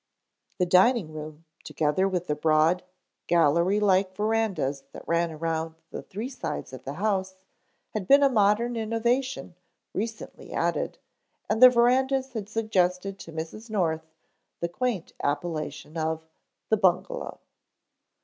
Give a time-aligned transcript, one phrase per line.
[0.57, 2.81] The dining room together with the broad,
[3.27, 7.35] gallery like verandahs that ran around the three sides of the house
[7.93, 9.53] had been a modern innovation
[9.93, 10.97] recently added
[11.51, 13.69] and the verandahs had suggested to Mrs.
[13.69, 14.07] North
[14.59, 16.25] the quaint appellation of
[16.69, 17.39] the "Bungalow."